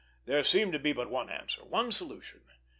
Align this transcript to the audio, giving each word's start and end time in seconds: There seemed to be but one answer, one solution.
There 0.25 0.43
seemed 0.43 0.73
to 0.73 0.79
be 0.79 0.93
but 0.93 1.11
one 1.11 1.29
answer, 1.29 1.63
one 1.63 1.91
solution. 1.91 2.41